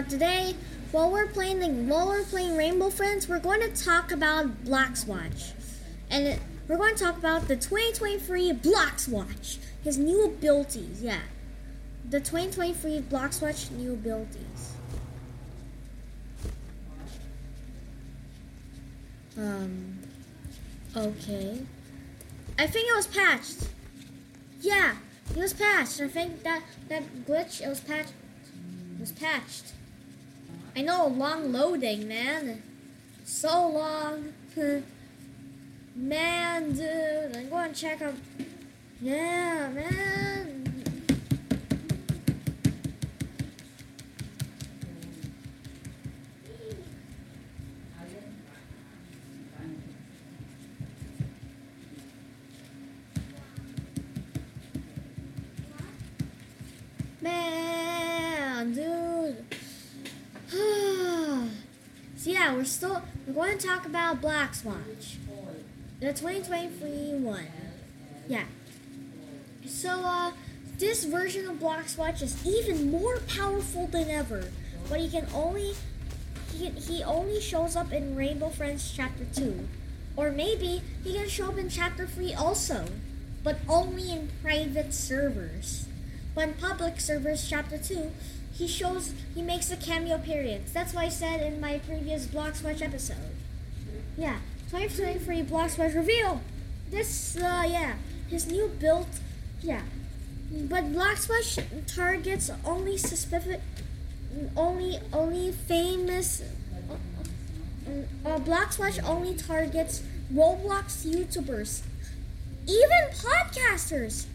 [0.00, 0.54] uh, today,
[0.92, 5.52] while we're playing the while we're playing Rainbow Friends, we're going to talk about Bloxwatch,
[6.10, 6.38] and
[6.68, 11.02] we're going to talk about the 2023 Bloxwatch, his new abilities.
[11.02, 11.20] Yeah,
[12.08, 14.74] the 2023 Bloxwatch new abilities.
[19.36, 19.98] Um.
[20.96, 21.60] Okay.
[22.58, 23.68] I think it was patched.
[24.60, 24.96] Yeah,
[25.30, 26.00] it was patched.
[26.00, 28.12] I think that that glitch it was patched.
[28.94, 29.72] It was patched.
[30.80, 32.62] I know, long loading, man.
[33.22, 34.32] So long.
[35.94, 37.36] man, dude.
[37.36, 38.14] I'm going to check out.
[39.02, 39.68] Yeah.
[39.74, 40.59] Man,
[62.20, 65.16] so yeah, we're still we're going to talk about Bloxwatch.
[66.00, 67.46] The 2023 one.
[68.28, 68.44] Yeah.
[69.66, 70.32] So uh
[70.76, 74.50] this version of Bloxwatch is even more powerful than ever.
[74.90, 75.72] But he can only
[76.52, 79.66] he, he only shows up in Rainbow Friends chapter 2.
[80.14, 82.84] Or maybe he can show up in chapter 3 also,
[83.42, 85.86] but only in private servers.
[86.34, 88.10] But in public servers chapter 2,
[88.60, 90.70] he shows he makes a cameo appearance.
[90.70, 93.34] That's why I said in my previous Bloxwatch episode.
[94.18, 94.36] Yeah,
[94.70, 96.42] 2023 Bloxwatch reveal.
[96.90, 97.94] This uh yeah,
[98.28, 99.08] his new build
[99.62, 99.80] yeah.
[100.52, 103.62] But Bloxwatch targets only specific
[104.54, 106.42] only only famous
[106.90, 110.02] uh, uh, Bloxwatch only targets
[110.32, 111.80] Roblox YouTubers,
[112.68, 114.26] even podcasters.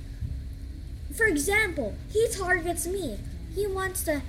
[1.16, 3.20] For example, he targets me.
[3.56, 4.22] He wants to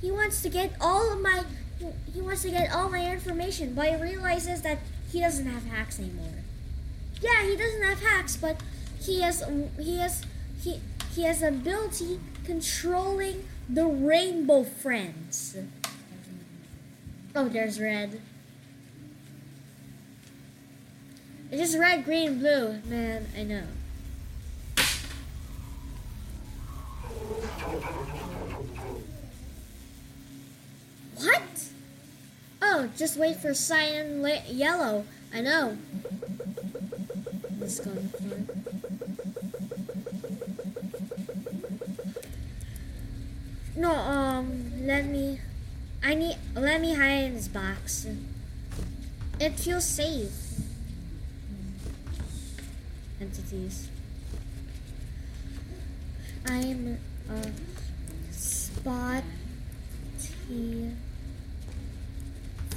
[0.00, 1.44] he wants to get all of my
[2.12, 4.78] he wants to get all my information, but he realizes that
[5.10, 6.42] he doesn't have hacks anymore.
[7.20, 8.60] Yeah, he doesn't have hacks, but
[9.00, 9.44] he has
[9.78, 10.24] he has
[10.60, 10.80] he
[11.14, 15.56] he has ability controlling the rainbow friends.
[17.34, 18.20] Oh, there's red.
[21.50, 22.80] It's just red, green, blue.
[22.86, 23.64] Man, I know.
[31.20, 31.64] What?
[32.62, 35.04] Oh, just wait for cyan yellow.
[35.34, 35.76] I know.
[37.58, 37.92] Let's go.
[43.76, 45.40] No, um, let me.
[46.02, 46.36] I need.
[46.54, 48.06] Let me hide in this box.
[49.40, 50.32] It feels safe.
[53.20, 53.88] Entities.
[56.46, 59.24] I'm a spot
[60.18, 60.92] T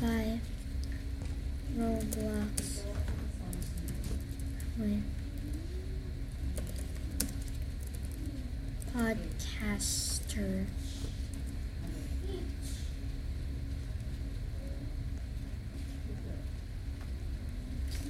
[0.02, 0.40] five
[1.78, 2.82] Roblox.
[4.80, 5.04] Wait.
[8.96, 10.66] Podcaster.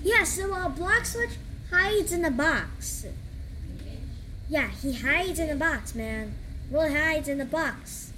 [0.04, 1.32] Yeah, so uh, switch
[1.70, 3.06] hides in a box.
[4.48, 6.36] Yeah, he hides in a box, man.
[6.72, 8.14] Really hides in a box.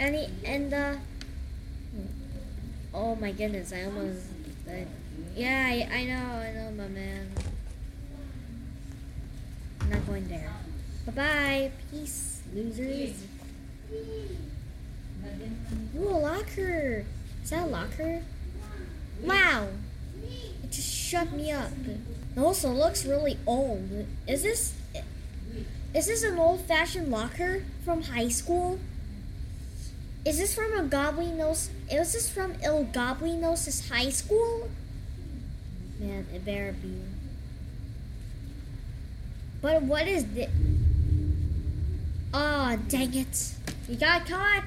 [0.00, 0.94] And he and uh
[2.94, 4.22] Oh my goodness, I almost.
[5.34, 7.28] Yeah, I, I know, I know, my man.
[9.80, 10.48] I'm not going there.
[11.06, 11.70] Bye bye.
[11.90, 13.24] Peace, losers.
[15.98, 17.04] Ooh, a locker.
[17.42, 18.22] Is that a locker?
[19.22, 19.68] Wow.
[20.62, 21.72] It just shut me up.
[22.36, 24.06] It also looks really old.
[24.28, 24.74] Is this
[25.94, 28.78] is this an old fashioned locker from high school?
[30.24, 31.68] Is this from a Goblinos?
[31.90, 34.70] Is this from Il Goblinos' high school?
[36.00, 36.94] Man, it better be.
[39.60, 40.50] But what is this?
[42.32, 43.54] Oh, dang it.
[43.88, 44.64] You got caught.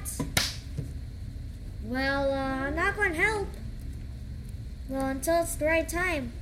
[1.84, 3.48] Well, uh, I'm not going to help.
[4.88, 6.32] Well, until it's the right time.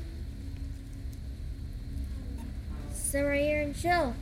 [2.93, 4.15] Sit right here and chill.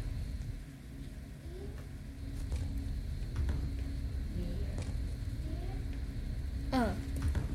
[6.77, 6.89] Oh,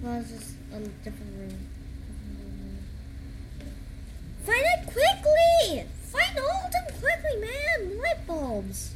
[0.02, 1.58] well, it's just a different room.
[4.46, 5.84] Find it quickly!
[6.04, 7.98] Find all of them quickly, man!
[7.98, 8.94] Light bulbs!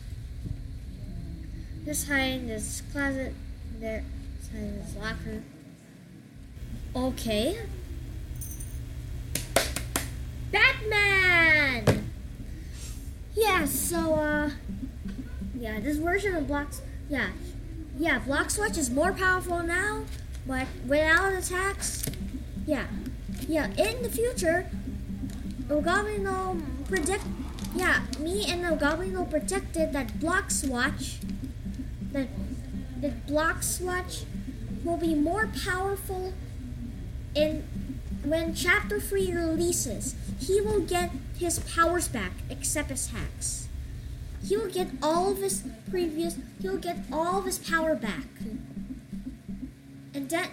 [1.84, 3.34] Just hide in this closet.
[3.82, 4.06] There.
[4.54, 5.44] Hide in this locker.
[6.96, 7.58] Okay.
[10.54, 12.10] Batman!
[13.36, 14.52] Yeah, so, uh,
[15.60, 17.32] yeah, this version of Blocks, yeah,
[17.98, 20.04] yeah, Bloxwatch is more powerful now,
[20.48, 22.06] but without attacks,
[22.66, 22.88] yeah,
[23.48, 23.68] yeah.
[23.78, 24.68] In the future,
[25.68, 27.24] Ogamino predict,
[27.76, 31.18] yeah, me and Ogamino predicted that Bloxwatch,
[32.12, 32.28] that
[33.02, 34.24] that Bloxwatch
[34.84, 36.34] will be more powerful
[37.36, 37.64] in
[38.24, 40.16] when Chapter Three releases.
[40.40, 43.68] He will get his powers back, except his hacks.
[44.46, 45.64] He will get all of his
[45.94, 46.36] previous.
[46.60, 48.26] He'll get all of his power back.
[50.16, 50.50] And then,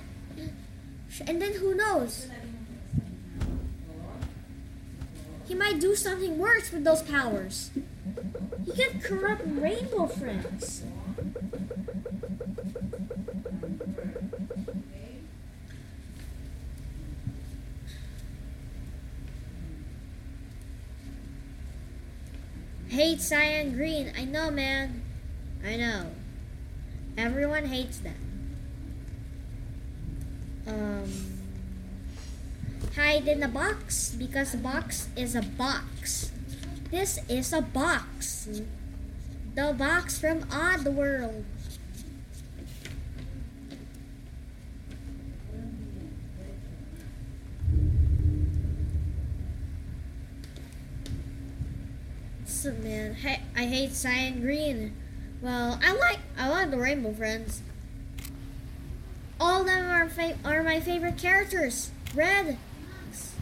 [1.26, 2.28] and then who knows?
[5.48, 7.70] He might do something worse with those powers.
[8.66, 10.82] He could corrupt rainbow friends.
[22.88, 24.12] Hate cyan green.
[24.14, 24.99] I know, man.
[25.64, 26.06] I know.
[27.16, 28.14] Everyone hates them.
[30.66, 31.10] Um,
[32.94, 36.32] hide in the box because the box is a box.
[36.90, 38.48] This is a box.
[39.54, 41.44] The box from Oddworld.
[52.44, 54.94] So, man, hey, I hate cyan green.
[55.42, 57.62] Well, I like I like the Rainbow Friends.
[59.40, 61.90] All of them are fa- are my favorite characters.
[62.14, 62.58] Red,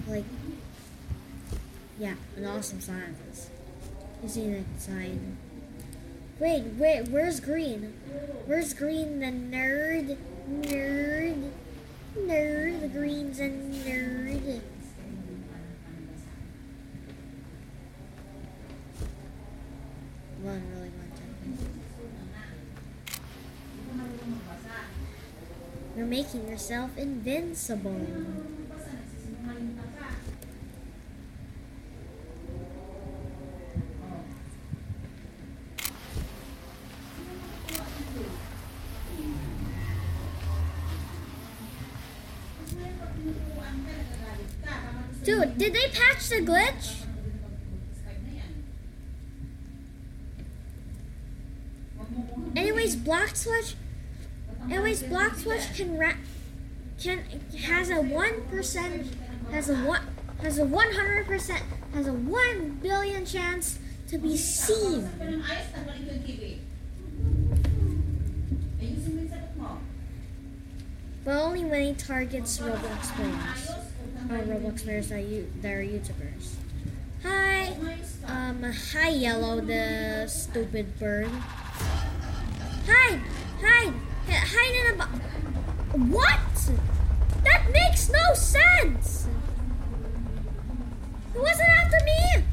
[0.06, 0.24] like,
[1.98, 3.50] yeah, an awesome scientist.
[4.22, 5.36] You see that sign?
[6.38, 7.94] Wait, wait, where's green?
[8.46, 9.18] Where's green?
[9.18, 10.16] The nerd,
[10.48, 11.50] nerd,
[12.16, 12.80] nerd.
[12.80, 14.60] The green's a nerd.
[20.42, 21.58] One really one time.
[25.96, 28.06] You're making yourself invincible.
[45.24, 47.02] Dude, did they patch the glitch?
[52.56, 53.74] Anyways, Block Switch.
[55.02, 56.12] Anyways, Block Switch can ra-
[57.00, 57.24] can
[57.64, 59.14] has a one percent
[59.50, 60.00] has a one
[60.42, 61.62] has a one hundred percent
[61.94, 63.78] has a one billion chance
[64.08, 65.08] to be seen.
[71.24, 73.70] But only when he targets Roblox players.
[74.30, 76.54] Or Roblox players that you that are YouTubers.
[77.22, 77.76] Hi,
[78.26, 81.30] um, hi Yellow, the stupid bird.
[84.50, 86.70] Hide, in a bo- What?
[87.44, 89.26] That makes no sense.
[91.34, 92.44] It wasn't after me.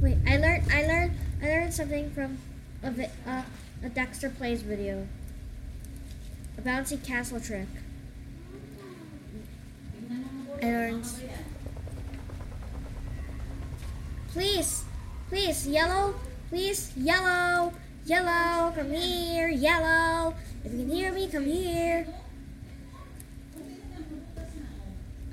[0.00, 1.12] Wait, I learned, I learned,
[1.42, 2.38] I learned something from
[2.82, 3.42] a, vi- uh,
[3.84, 5.06] a Dexter Plays video.
[6.56, 7.68] A bouncy castle trick.
[10.62, 11.04] I learned.
[14.38, 14.84] Please,
[15.28, 16.14] please, yellow,
[16.48, 17.72] please, yellow,
[18.06, 20.32] yellow, come here, yellow.
[20.64, 22.06] If you can hear me, come here.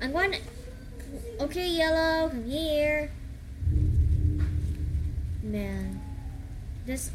[0.02, 0.38] I'm going to.
[1.38, 3.12] Okay, yellow, come here.
[5.40, 6.00] Man,
[6.84, 7.12] this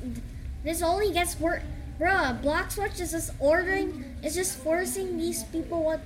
[0.64, 1.62] this only gets worse.
[2.00, 6.00] Bruh, Bloxwatch is just ordering, is just forcing these people what,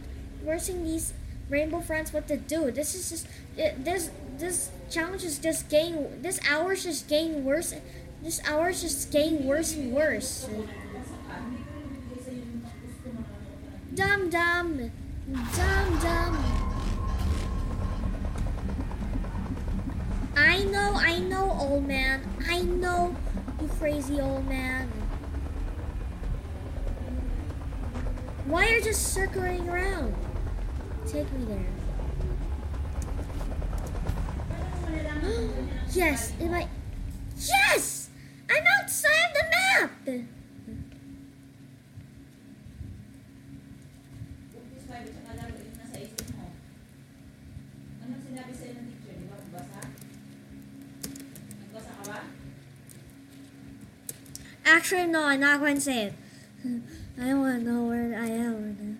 [0.43, 1.13] forcing these
[1.47, 2.71] rainbow friends what to do.
[2.71, 7.73] This is just, it, this this challenge is just getting, this hour's just getting worse.
[8.21, 10.47] This hour's just getting worse and worse.
[13.93, 14.91] Dum dum,
[15.55, 16.65] dum dum.
[20.35, 22.21] I know, I know, old man.
[22.47, 23.15] I know,
[23.61, 24.91] you crazy old man.
[28.45, 30.13] Why are you just circling around?
[31.07, 31.74] Take me there.
[35.91, 36.67] yes, it might.
[37.37, 38.09] Yes!
[38.49, 39.91] I'm outside the map!
[54.67, 56.13] Actually, no, I'm not going to say it.
[57.19, 58.95] I don't want to know where I am right now.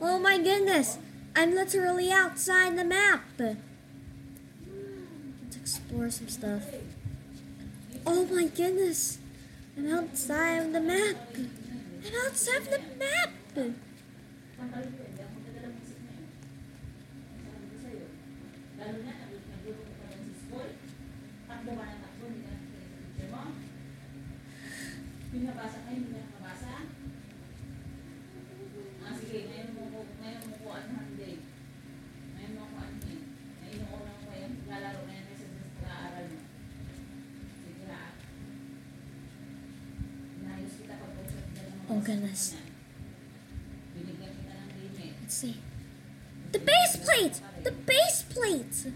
[0.00, 0.98] Oh my goodness!
[1.34, 3.22] I'm literally outside the map!
[5.86, 6.62] Explore some stuff.
[8.04, 9.18] Oh my goodness!
[9.78, 11.16] I'm outside of the map.
[11.36, 13.30] I'm outside of the map.
[14.56, 16.28] Tanggalin ko, hindi ako magdadala ng isip na yun.
[17.38, 18.06] Sabi ko sa'yo,
[18.80, 20.68] lalo na, nag- nagluto ka pa dyan sa school,
[21.46, 23.42] takbo ka ng takbo, hindi ka nakikita sa picture mo.
[25.36, 26.74] Yung nabasa ka, hindi ka nakabasa.
[29.06, 31.30] Ah, sige, ngayon mo ko, ngayon mo ko ano, hindi.
[32.34, 33.22] Ngayon mo ko ano yun.
[33.60, 36.40] Ngayon mo ko lang ko yan, lalaro na yan sa sa pag-aaral mo.
[37.60, 38.00] Sige na.
[40.40, 42.54] Inayos kita pag usap ka ng mga Oh, goodness.
[45.22, 45.56] Let's see.
[46.52, 47.40] The base plate!
[47.64, 48.92] The base plate!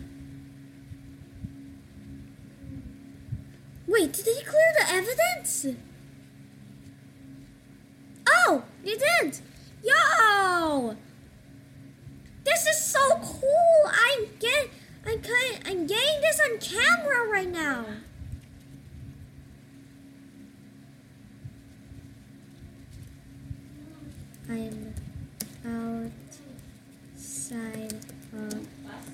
[3.87, 5.67] Wait, did they clear the evidence?
[8.29, 9.41] Oh, they did!
[9.83, 10.95] Yo!
[12.45, 13.83] This is so cool!
[13.87, 14.69] I'm get
[15.07, 17.87] I'm kind I'm getting this on camera right now.
[24.51, 24.93] I'm
[27.15, 27.95] outside
[28.33, 28.67] of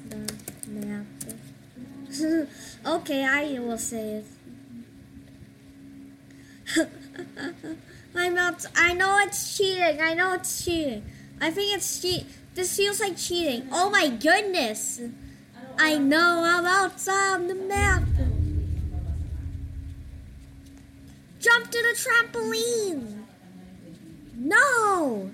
[0.09, 0.33] the
[0.67, 1.07] map.
[3.07, 4.27] Okay, I will say it.
[8.17, 8.67] I'm out.
[8.75, 10.01] I know it's cheating.
[10.01, 11.05] I know it's cheating.
[11.41, 12.27] I think it's cheat.
[12.55, 13.69] This feels like cheating.
[13.71, 15.01] Oh my goodness!
[15.79, 18.03] I know I'm outside the map.
[21.39, 23.23] Jump to the trampoline.
[24.35, 25.31] No.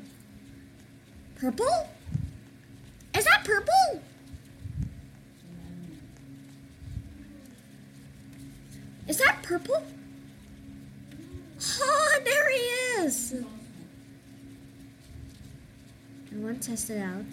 [1.37, 1.89] Purple?
[3.15, 4.03] Is that purple?
[9.09, 9.83] Is that purple?
[11.81, 13.35] Oh, there he is.
[16.33, 17.25] I want to test it out.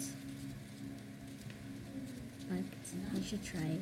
[2.48, 2.58] But
[3.16, 3.80] I should try it.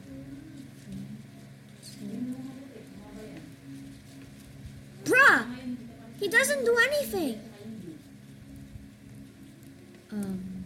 [5.05, 5.77] Bruh!
[6.21, 7.41] He doesn't do anything.
[10.13, 10.65] Um.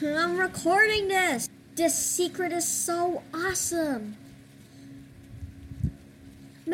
[0.02, 1.48] I'm recording this.
[1.74, 4.16] This secret is so awesome.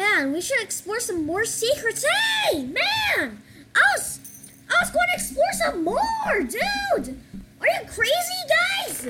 [0.00, 2.06] Man, we should explore some more secrets.
[2.48, 3.42] Hey, man!
[3.76, 4.18] I was
[4.66, 7.20] I was going to explore some more, dude.
[7.60, 9.08] Are you crazy, guys?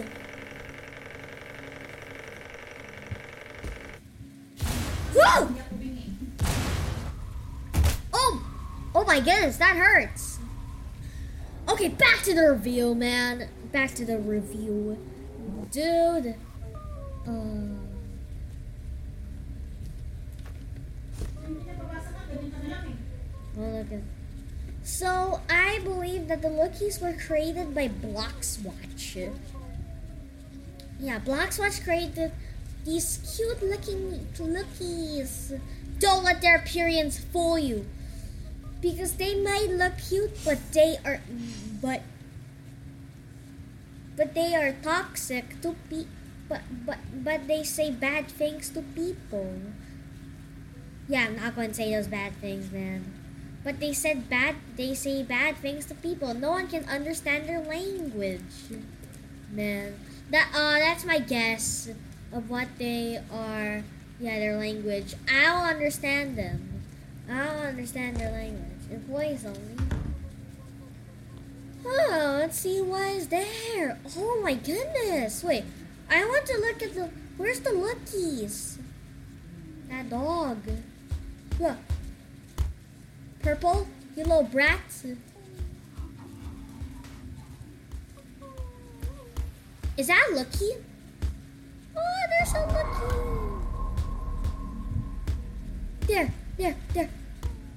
[5.14, 5.54] Whoa!
[8.12, 8.44] Oh,
[8.96, 10.40] oh my goodness, that hurts.
[11.68, 13.48] Okay, back to the review, man.
[13.70, 14.98] Back to the review,
[15.70, 16.34] dude.
[17.28, 17.80] Uh,
[21.50, 22.96] Hindi ka babasa ka, ganyan ka na lang eh.
[23.58, 24.04] well, look at.
[24.86, 29.34] So I believe that the lookies were created by Bloxwatch.
[31.00, 32.30] Yeah, Bloxwatch created
[32.84, 35.60] these cute-looking lookies.
[35.98, 37.84] Don't let their appearance fool you,
[38.80, 41.20] because they might look cute, but they are,
[41.82, 42.02] but,
[44.16, 46.04] but they are toxic to pe.
[46.48, 49.54] But but but they say bad things to people.
[51.08, 53.19] Yeah, I'm not going to say those bad things, man.
[53.62, 54.56] But they said bad.
[54.76, 56.32] They say bad things to people.
[56.32, 58.72] No one can understand their language,
[59.52, 60.00] man.
[60.30, 61.90] That uh, that's my guess
[62.32, 63.82] of what they are.
[64.18, 65.14] Yeah, their language.
[65.28, 66.82] I'll understand them.
[67.30, 68.90] I'll understand their language.
[68.90, 69.76] Employees only.
[71.84, 73.98] Oh, let's see what is there.
[74.16, 75.42] Oh my goodness!
[75.44, 75.64] Wait,
[76.08, 77.10] I want to look at the.
[77.36, 78.76] Where's the lookies?
[79.88, 80.58] That dog.
[81.58, 81.76] Look.
[83.42, 85.06] Purple, you little brats.
[89.96, 90.72] Is that Lucky?
[91.96, 93.30] Oh, there's a Lucky.
[96.06, 97.10] There, there, there.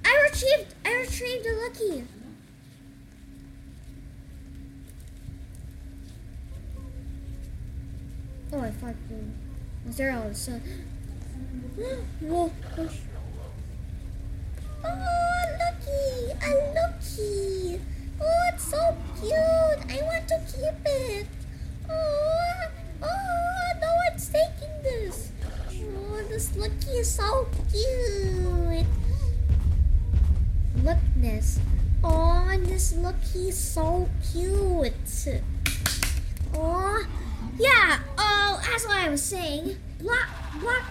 [0.04, 2.04] I retrieved, I retrieved a Lucky.
[8.52, 9.24] Oh, I the
[9.86, 10.36] was there all of.
[12.20, 12.52] Whoa,
[14.84, 16.32] oh, looky!
[16.44, 17.80] A looky!
[18.20, 19.80] Oh, it's so cute!
[19.90, 21.26] I want to keep it!
[21.90, 22.66] Oh,
[23.02, 25.30] oh, no one's taking this!
[25.70, 28.86] Oh, this looky is so cute!
[30.82, 31.58] Look this.
[32.02, 34.92] Oh, this looky is so cute!
[36.54, 37.06] Oh,
[37.58, 39.76] yeah, oh, that's what I was saying.
[40.00, 40.28] Block,
[40.60, 40.84] block,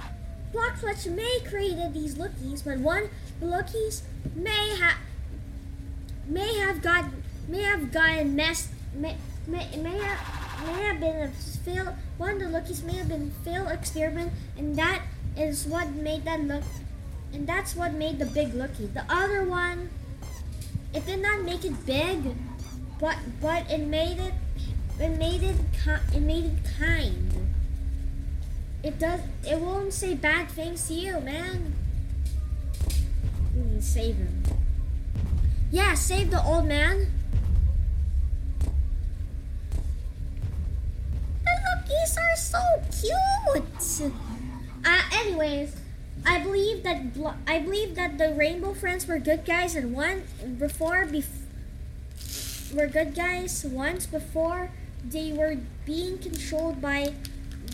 [0.54, 3.10] Blockfletch may created these lookies, but one
[3.40, 4.02] the lookies
[4.36, 4.98] may have
[6.28, 7.06] may have got
[7.48, 9.16] may have gotten messed may
[9.48, 13.32] may, may have may have been a fail one of the lookies may have been
[13.44, 15.02] failed experiment and that
[15.36, 16.64] is what made that look
[17.34, 18.94] and that's what made the big lookie.
[18.94, 19.90] The other one
[20.94, 22.36] it did not make it big
[23.00, 24.34] but but it made it
[25.00, 25.56] it made it
[26.14, 27.34] it made it kind.
[28.84, 31.74] It does it won't say bad things to you, man.
[33.80, 34.44] Save him.
[35.72, 37.12] Yeah, save the old man.
[41.44, 42.60] The lookies are so
[42.92, 44.12] cute.
[44.86, 45.76] Uh, anyways,
[46.26, 47.02] I believe that
[47.46, 50.24] I believe that the Rainbow Friends were good guys and one
[50.58, 54.72] before bef- were good guys once before
[55.04, 57.14] they were being controlled by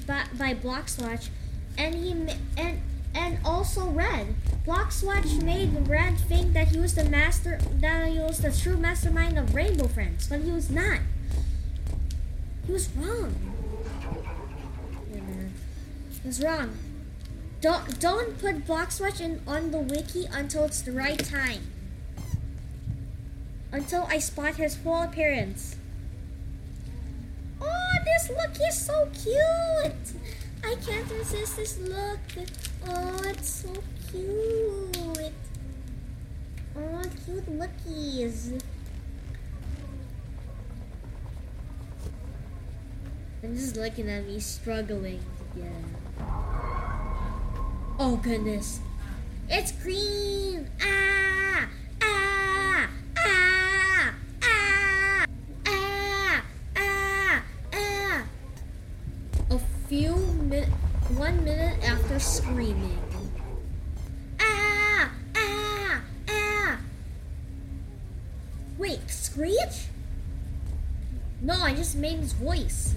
[0.07, 1.29] by, by Bloxwatch,
[1.77, 2.11] and he
[2.57, 2.81] and
[3.13, 4.35] and also Red.
[4.65, 9.37] Bloxwatch made Red think that he was the master, that he was the true mastermind
[9.37, 10.99] of Rainbow Friends, but he was not.
[12.65, 13.35] He was wrong.
[15.11, 15.21] Yeah.
[16.21, 16.77] He was wrong.
[17.61, 21.71] Don't don't put Bloxwatch in on the wiki until it's the right time.
[23.71, 25.75] Until I spot his full appearance.
[27.61, 30.15] Oh, this look is so cute!
[30.63, 32.19] I can't resist this look.
[32.87, 33.73] Oh, it's so
[34.09, 35.33] cute.
[36.77, 38.61] Oh, cute lookies.
[43.43, 45.19] I'm just looking at me struggling
[45.55, 45.71] it.
[47.99, 48.79] Oh goodness.
[49.49, 50.69] It's green!
[50.81, 51.67] Ah!
[52.01, 52.89] Ah!
[53.17, 54.13] Ah!
[54.41, 55.25] Ah!
[55.65, 56.45] Ah!
[56.75, 57.43] Ah!
[57.73, 58.23] Ah!
[59.49, 60.15] A few
[61.19, 62.97] one minute after screaming.
[64.39, 65.11] Ah!
[65.35, 66.01] Ah!
[66.29, 66.79] Ah!
[68.77, 69.89] Wait, Screech?
[71.41, 72.95] No, I just made his voice.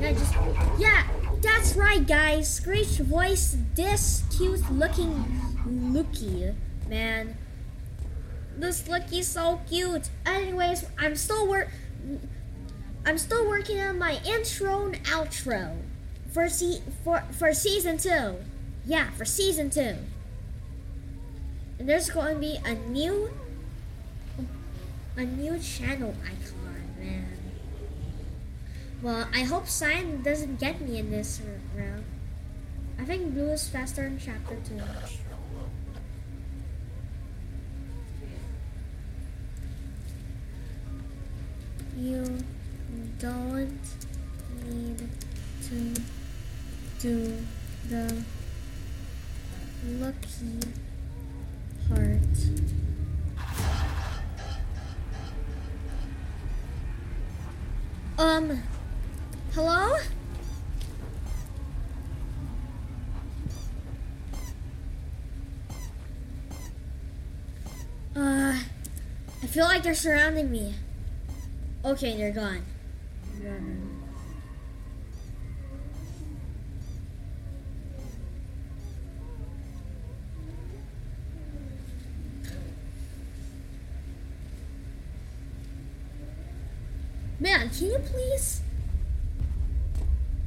[0.00, 0.34] Yeah, just
[0.80, 1.06] yeah,
[1.40, 2.52] that's right, guys.
[2.52, 5.24] Screech voice this cute looking
[5.64, 6.56] Lookie,
[6.88, 7.38] man.
[8.58, 10.10] This Lookie's so cute.
[10.26, 11.68] Anyways, I'm still work.
[13.06, 15.76] I'm still working on my intro and outro
[16.32, 18.36] for se- for for season two.
[18.86, 19.96] Yeah, for season two.
[21.78, 23.30] And there's going to be a new
[25.16, 27.26] a new channel icon, man.
[29.02, 31.40] Well, I hope Cyan doesn't get me in this
[31.76, 32.04] round.
[32.98, 34.80] I think Blue is faster in chapter 2.
[41.96, 42.38] You
[43.18, 43.78] don't
[44.68, 45.08] need
[45.62, 45.94] to
[47.00, 47.36] do
[47.88, 48.24] the
[49.98, 50.58] lucky
[51.88, 52.20] part.
[58.16, 58.62] Um,
[59.52, 59.96] hello?
[68.16, 68.54] Uh,
[69.42, 70.74] I feel like they're surrounding me.
[71.84, 72.62] Okay, they're gone.
[73.44, 73.60] Man,
[87.68, 88.62] can you please?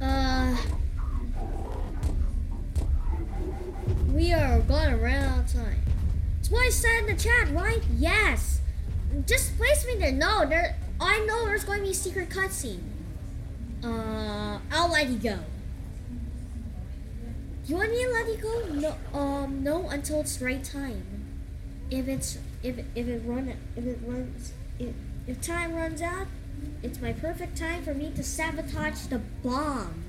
[0.00, 0.56] Uh,
[4.12, 5.80] we are gonna run out of time.
[6.36, 7.80] That's what I said in the chat, right?
[7.96, 8.60] Yes.
[9.26, 10.10] Just place me there.
[10.10, 10.76] No, there.
[11.00, 12.82] I know there's going to be a secret cutscene.
[13.84, 15.38] Uh, I'll let you go.
[17.66, 18.66] You want me to let you go?
[18.72, 21.04] No, um, no, until it's right time.
[21.90, 24.94] If it's if if it run if it runs if
[25.26, 26.26] if time runs out,
[26.82, 30.04] it's my perfect time for me to sabotage the bomb.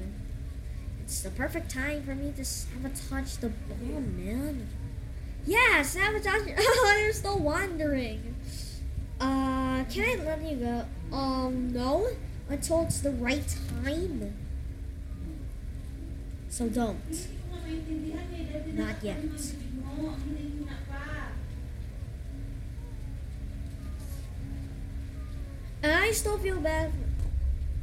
[1.04, 4.68] It's the perfect time for me to sabotage the bomb, man.
[5.46, 6.42] Yeah, sabotage.
[6.58, 8.36] Oh, you're still wandering.
[9.20, 9.59] Uh,
[9.90, 10.86] can I let you go?
[11.16, 12.08] Um, no.
[12.50, 13.44] Until it's the right
[13.84, 14.34] time.
[16.50, 17.28] So don't.
[18.74, 19.18] Not yet.
[25.82, 26.92] And I still feel bad.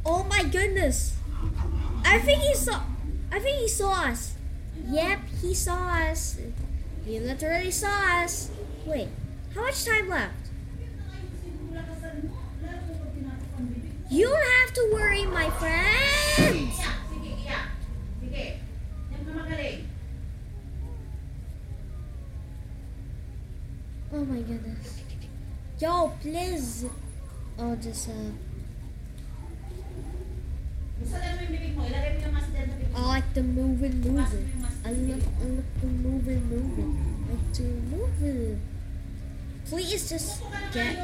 [0.04, 1.16] Oh my goodness.
[2.04, 2.82] I think he saw.
[3.32, 4.34] I think he saw us.
[4.86, 6.38] Yep, he saw us.
[7.04, 8.50] He literally saw us.
[8.84, 9.08] Wait,
[9.54, 10.45] how much time left?
[14.08, 16.78] You don't have to worry, my friends.
[17.10, 17.58] Sige, iya.
[18.22, 18.62] Sige.
[19.10, 19.82] Yan ka magaling.
[24.14, 25.02] Oh my goodness.
[25.82, 26.86] Yo, please.
[27.58, 28.30] Oh, just uh.
[30.96, 33.28] Gusto lang mo yung bibig mo, ilagay mo yung mask dyan sa bibig I like
[33.36, 34.40] the moving, and move Pasok it.
[34.40, 35.50] mo yung mask I dyan sa like, bibig mo.
[35.82, 36.86] I move and move it.
[36.86, 36.88] I
[37.34, 38.58] like to move it.
[39.66, 40.94] Please just Upo ka na get.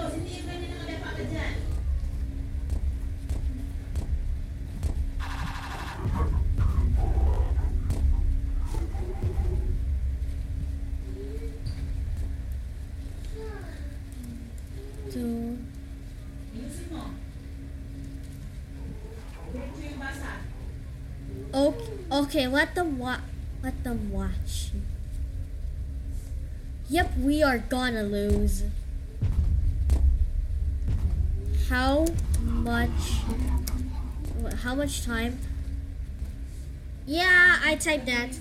[20.03, 20.33] Basa.
[21.55, 23.23] Okay, okay, let them wa-
[23.63, 24.73] let them watch.
[26.89, 28.65] Yep, we are gonna lose.
[31.69, 32.07] How
[32.43, 33.23] much?
[34.63, 35.39] How much time?
[37.07, 38.39] Yeah, I typed that.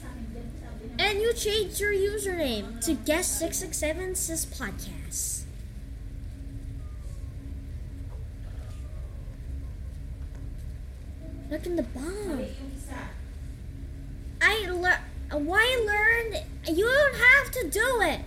[1.00, 5.44] And you changed your username to guest six six seven sis podcast.
[11.50, 12.46] Look in the bomb.
[14.42, 15.48] I learned.
[15.48, 16.44] Why learned?
[16.78, 18.20] You don't have to do it.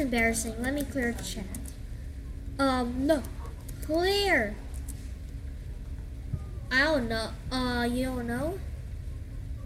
[0.00, 0.60] Embarrassing.
[0.60, 1.44] Let me clear chat.
[2.58, 3.22] Um, no,
[3.84, 4.56] clear.
[6.72, 7.30] I don't know.
[7.52, 8.58] Uh, you don't know,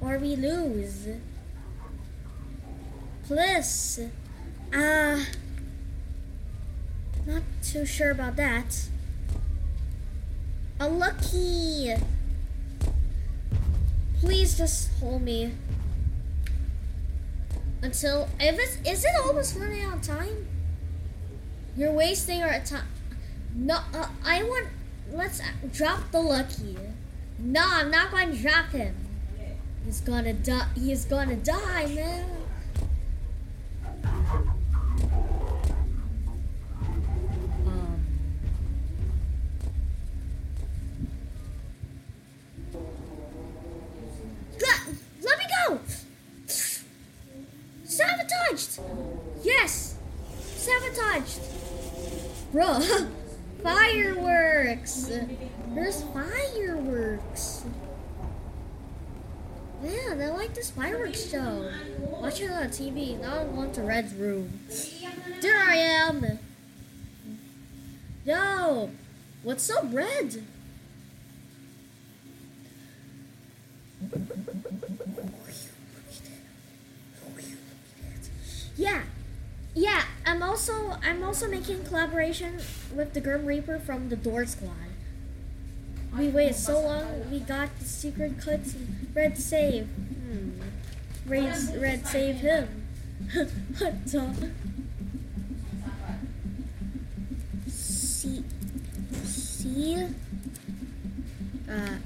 [0.00, 1.08] or we lose.
[3.26, 4.00] Plus,
[4.72, 5.20] uh,
[7.26, 8.88] not too sure about that.
[10.80, 11.94] Unlucky.
[14.20, 15.52] Please just hold me
[17.84, 20.48] until if it's is it almost running out of time?
[21.76, 22.88] You're wasting our time.
[23.54, 24.68] No, uh, I want.
[25.12, 25.40] Let's
[25.72, 26.78] drop the lucky.
[27.38, 28.94] No, I'm not going to drop him.
[29.84, 30.66] He's gonna die.
[30.74, 32.24] He's gonna die, man.
[37.66, 38.06] Um.
[44.58, 44.80] Let,
[45.22, 45.80] let me go!
[47.84, 48.80] Sabotaged!
[49.42, 49.96] Yes!
[50.40, 51.40] Sabotaged!
[52.50, 52.80] Bro,
[53.62, 55.10] fireworks!
[55.74, 57.64] There's fireworks!
[59.82, 61.70] Man, I like this fireworks show.
[62.34, 64.58] Watching on TV, now I'm going to Red's room.
[65.40, 66.40] There I am!
[68.24, 68.90] Yo!
[69.44, 70.42] What's up, Red?
[78.76, 79.02] Yeah.
[79.76, 82.58] Yeah, I'm also I'm also making collaboration
[82.92, 84.72] with the Grim Reaper from the Door Squad.
[86.18, 88.74] We waited so long, we got the secret cuts
[89.14, 89.86] Red save.
[89.86, 90.73] Hmm.
[91.26, 92.68] Red, Red save him.
[93.78, 94.50] what the?
[97.66, 98.44] See,
[99.24, 100.06] see,
[101.68, 101.96] uh,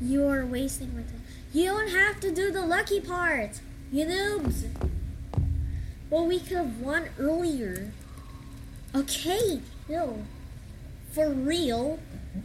[0.00, 1.22] you are wasting my time.
[1.56, 4.66] You don't have to do the lucky part, you noobs.
[6.10, 7.92] Well, we could have won earlier.
[8.94, 10.22] Okay, no.
[11.12, 11.98] For real?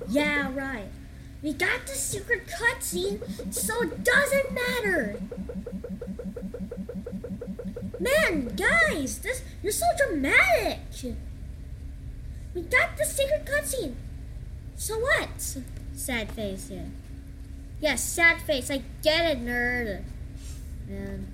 [0.07, 0.87] Yeah, right.
[1.43, 5.19] We got the secret cutscene, so it doesn't matter.
[7.99, 10.79] Man, guys, this you're so dramatic.
[12.53, 13.95] We got the secret cutscene.
[14.77, 15.57] So what?
[15.93, 16.85] Sad face, yeah.
[17.81, 18.69] Yes, sad face.
[18.69, 20.03] I get it, nerd.
[20.87, 21.27] Man.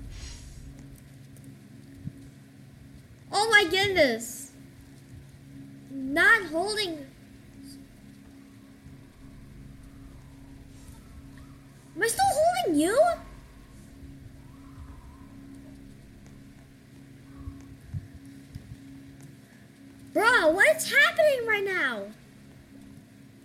[3.30, 4.52] Oh my goodness.
[5.90, 7.06] Not holding.
[11.94, 12.98] Am I still holding you?
[20.14, 22.04] Bro, what's happening right now?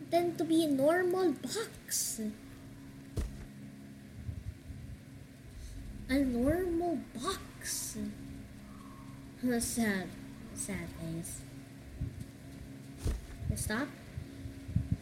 [0.10, 2.22] Then to be a normal box.
[6.10, 7.98] A normal box.
[9.60, 10.08] sad,
[10.54, 11.42] sad face.
[13.56, 13.88] Stop.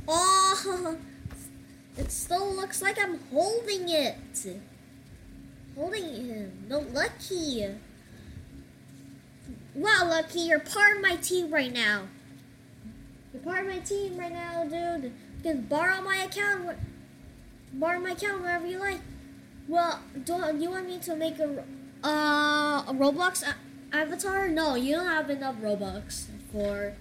[0.08, 0.98] Oh,
[1.98, 4.18] it still looks like I'm holding it.
[5.76, 6.52] Holding him.
[6.70, 7.68] No, Lucky.
[9.74, 12.04] Wow, Lucky, you're part of my team right now.
[13.34, 15.06] You're part of my team right now, dude.
[15.06, 15.12] You
[15.44, 16.78] can borrow my account.
[17.74, 19.00] Borrow my account wherever you like.
[19.72, 21.64] Well, do you want me to make a
[22.04, 23.42] uh a Roblox
[23.94, 24.50] avatar?
[24.50, 26.92] No, you don't have enough Robux for.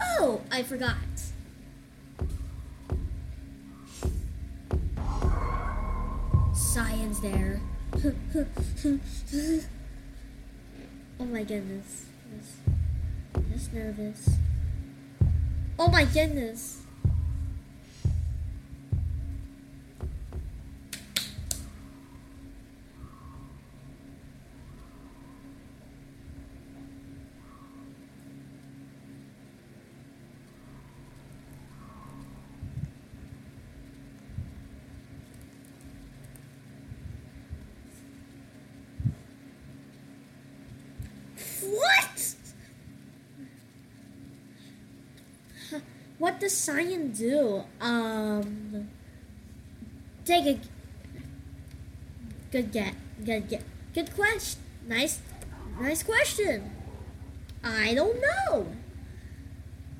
[0.00, 0.94] Oh, I forgot.
[6.54, 7.60] Science there.
[11.18, 12.06] oh my goodness.
[13.50, 14.30] Just, nervous.
[15.80, 16.82] Oh my goodness.
[41.62, 42.34] What?
[45.70, 45.80] Huh,
[46.18, 47.62] What does Cyan do?
[47.78, 48.88] Um,
[50.24, 50.58] take a
[52.50, 54.62] good get, good get, good question.
[54.86, 55.20] Nice,
[55.78, 56.70] nice question.
[57.62, 58.66] I don't know.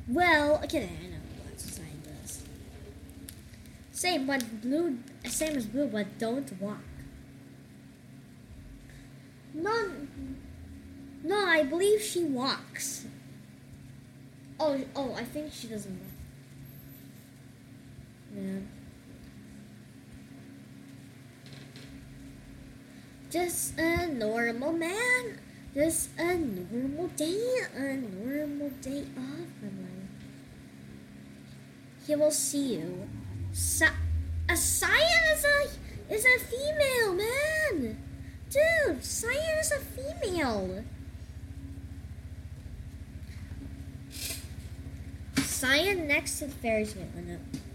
[0.09, 2.43] Well, okay, I know what Cyan does.
[3.93, 6.79] Same, but blue, same as blue, but don't walk.
[9.53, 9.91] No,
[11.23, 13.05] no, I believe she walks.
[14.59, 16.08] Oh, oh, I think she doesn't.
[23.31, 25.39] Just a normal man.
[25.75, 27.39] Just a normal day.
[27.77, 30.09] A normal day off life.
[32.07, 33.09] He will see you.
[33.53, 33.87] Sa-
[34.49, 34.57] a
[35.35, 37.99] is a is a female man.
[38.49, 40.85] Dude, Cyan is a female.
[45.37, 47.07] Cyan next to the Ferris wheel.
[47.15, 47.68] Oh.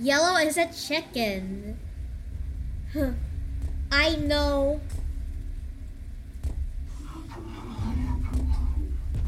[0.00, 1.78] Yellow is a chicken.
[3.92, 4.80] I know.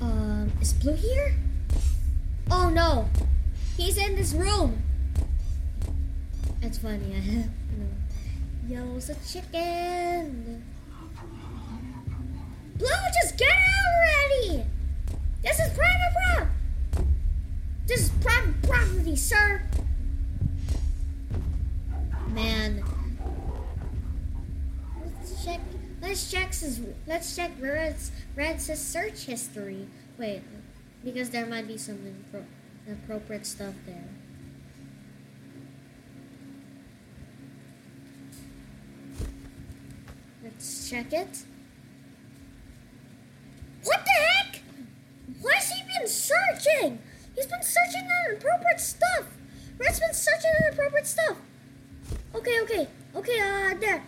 [0.01, 1.35] Um, is Blue here?
[2.51, 3.07] Oh no,
[3.77, 4.83] he's in this room.
[6.63, 7.45] That's funny.
[8.67, 10.65] Yellow's a chicken.
[12.79, 12.89] Blue,
[13.23, 14.65] just get out already.
[15.43, 17.05] This is private pro.
[17.87, 19.61] This is private property, sir.
[22.33, 22.83] Man.
[25.05, 25.61] Let's check.
[26.01, 26.81] Let's check his.
[27.07, 29.87] Let's check Red's Red's search history.
[30.17, 30.43] Wait,
[31.05, 32.47] because there might be some impro-
[32.87, 34.09] inappropriate stuff there.
[40.43, 41.45] Let's check it.
[43.85, 44.63] What the heck?
[45.43, 46.99] Why has he been searching?
[47.35, 49.27] He's been searching inappropriate stuff.
[49.77, 51.37] Red's been searching inappropriate stuff.
[52.35, 53.41] Okay, okay, okay.
[53.41, 54.03] Uh, there.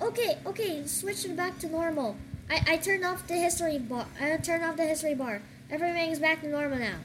[0.00, 0.86] Okay, okay.
[0.86, 2.16] Switch it back to normal.
[2.48, 4.06] I I turned off the history bar.
[4.20, 5.42] I turned off the history bar.
[5.70, 7.02] Everything is back to normal now.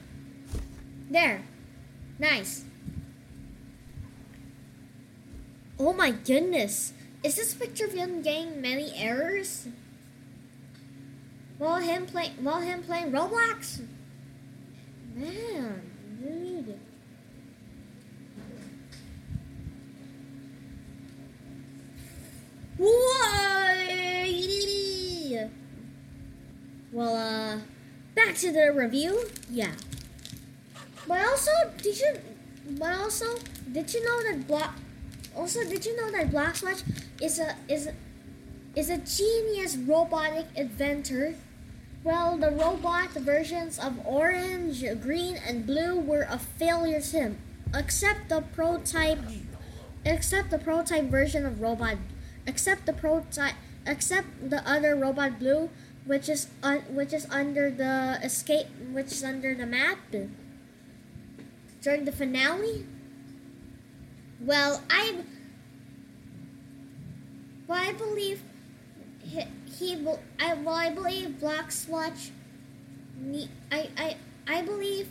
[1.09, 1.41] There.
[2.19, 2.63] Nice.
[5.79, 6.93] Oh my goodness.
[7.23, 9.67] Is this picture of him getting many errors?
[11.57, 13.81] While him play while him playing Roblox?
[15.15, 15.81] Man,
[16.21, 16.79] dude.
[22.77, 23.63] Whoa!
[26.91, 27.59] Well, uh,
[28.15, 29.25] back to the review.
[29.49, 29.71] Yeah.
[31.07, 32.13] But also, did you?
[32.77, 33.25] But also,
[33.71, 34.71] did you know that Black?
[35.35, 36.83] Also, did you know that Black Swatch
[37.19, 37.89] is a is
[38.75, 41.35] is a genius robotic inventor?
[42.03, 47.37] Well, the robot versions of orange, green, and blue were a failure to him,
[47.73, 49.19] except the prototype,
[50.05, 51.95] except the prototype version of robot,
[52.45, 55.69] except the prototype, except the other robot blue,
[56.05, 59.99] which is un, which is under the escape, which is under the map.
[61.81, 62.85] During the finale,
[64.39, 65.23] well, I,
[67.67, 68.41] well, I believe
[69.21, 70.07] he, he.
[70.39, 72.31] I well, I believe Black Swatch.
[73.71, 75.09] I I I believe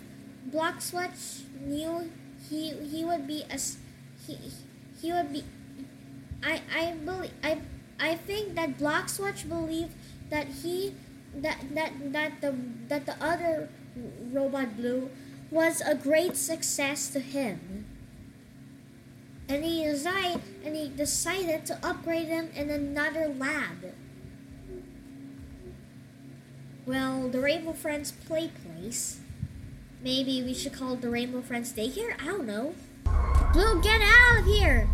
[0.50, 2.10] Bloxwatch knew
[2.48, 3.78] he he would be as
[4.26, 4.36] he
[5.00, 5.44] he would be.
[6.42, 7.58] I I believe I
[7.98, 9.92] I think that Bloxwatch believed
[10.30, 10.94] that he
[11.34, 12.54] that that that the
[12.88, 13.68] that the other
[14.32, 15.10] robot blue
[15.50, 17.86] was a great success to him.
[19.48, 23.94] And he decided and he decided to upgrade him in another lab.
[26.84, 29.20] Well, the Rainbow Friends play place.
[30.02, 32.20] Maybe we should call it the Rainbow Friends daycare?
[32.20, 32.74] I don't know.
[33.52, 34.88] Blue, get out of here!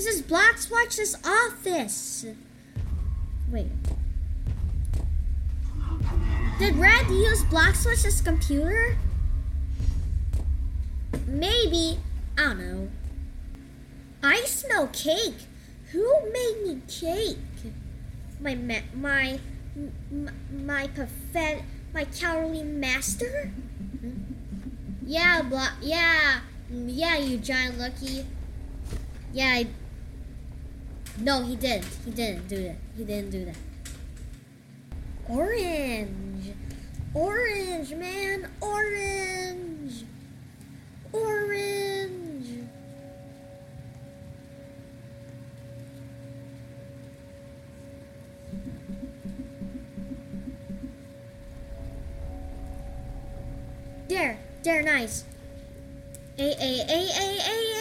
[0.00, 2.24] This is Bloxwatch's office.
[3.52, 3.66] Wait.
[6.58, 8.96] Did Red use Bloxwatch's computer?
[11.26, 11.98] Maybe.
[12.38, 12.88] I don't know.
[14.22, 15.44] I smell cake.
[15.92, 17.36] Who made me cake?
[18.40, 19.38] My my my
[20.50, 23.52] my perfect my cowardly master?
[24.00, 24.12] Hmm?
[25.04, 28.24] Yeah, blah, yeah, yeah, you giant lucky.
[29.32, 29.66] Yeah, I,
[31.22, 31.86] no, he didn't.
[32.04, 32.76] He didn't do that.
[32.96, 33.56] He didn't do that.
[35.28, 36.54] Orange,
[37.14, 40.04] orange, man, orange,
[41.12, 42.48] orange.
[54.08, 55.24] There, there, nice.
[56.38, 57.79] A a a a a a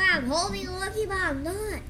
[0.00, 1.80] I'm holding a lucky but I'm not.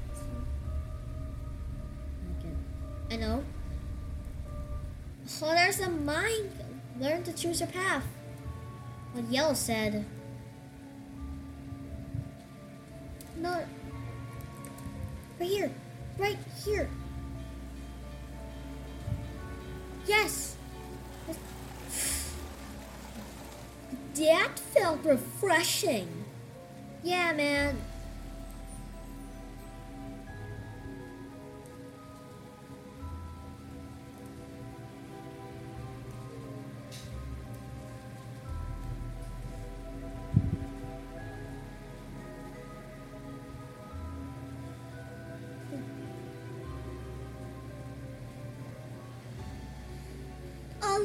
[3.11, 3.43] I know.
[5.41, 6.51] Oh, there's a mine.
[6.99, 8.05] Learn to choose your path.
[9.13, 10.05] What Yellow said.
[13.37, 13.63] No.
[15.39, 15.71] Right here.
[16.17, 16.89] Right here.
[20.05, 20.55] Yes.
[24.15, 26.25] That felt refreshing.
[27.03, 27.77] Yeah, man.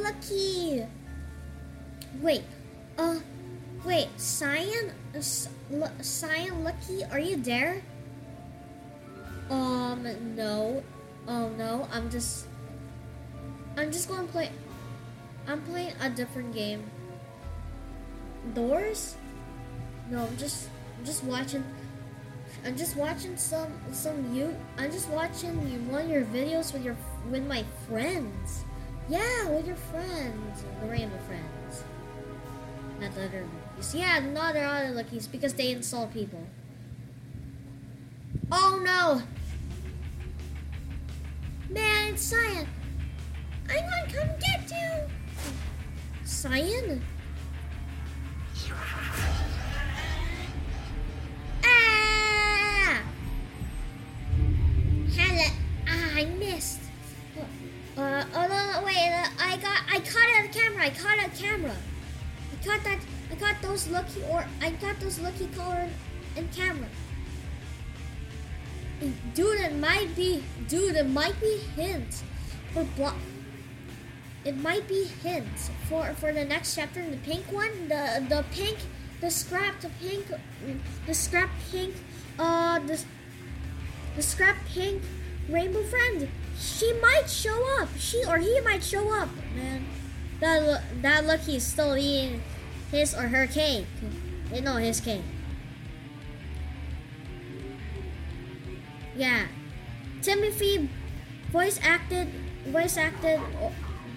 [0.05, 0.85] Lucky.
[2.21, 2.45] Wait.
[2.99, 3.19] Uh,
[3.85, 4.09] wait.
[4.21, 7.83] Cyan, uh, Cyan, Lucky, are you there?
[9.51, 10.05] Um,
[10.37, 10.85] no.
[11.27, 12.47] Oh no, I'm just.
[13.77, 14.51] I'm just gonna play.
[15.49, 16.85] I'm playing a different game.
[18.55, 19.17] Doors?
[20.11, 20.69] No, I'm just.
[20.99, 21.65] I'm just watching.
[22.65, 24.55] I'm just watching some some you.
[24.77, 26.97] I'm just watching you, one of your videos with your
[27.31, 28.65] with my friends.
[29.09, 31.85] Yeah, with your friends, the rainbow friends.
[33.01, 33.95] Not the other luckies.
[33.95, 36.43] Yeah, not the other luckies because they insult people.
[38.51, 39.23] Oh no!
[41.69, 42.67] Man, it's Cyan!
[43.69, 45.11] I'm gonna come get you!
[46.25, 47.03] Cyan?
[61.45, 61.77] Camera.
[62.53, 65.89] I caught that, I got those lucky, or, I got those lucky color
[66.37, 66.89] and camera.
[69.35, 72.23] Dude, it might be, dude, it might be hints
[72.73, 73.17] for block.
[74.45, 77.01] It might be hints for for the next chapter.
[77.01, 78.77] In the pink one, the the pink,
[79.21, 80.27] the scrap, the pink,
[81.07, 81.95] the scrap pink,
[82.39, 83.03] uh, the
[84.17, 85.03] the scrap pink
[85.49, 86.29] rainbow friend.
[86.59, 87.89] She might show up.
[87.99, 89.31] She or he might show up.
[89.57, 89.87] Man,
[90.45, 92.43] that that lucky is still eating
[92.91, 93.87] his or her cake.
[94.53, 95.23] Eh, No, his cake.
[99.17, 99.47] Yeah,
[100.23, 100.91] Timothy
[101.51, 102.29] voice acted,
[102.67, 103.41] voice acted,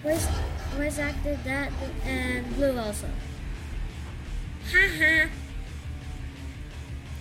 [0.02, 0.26] voice
[0.76, 1.72] voice acted that,
[2.04, 3.08] and Blue also.
[4.70, 5.28] Haha.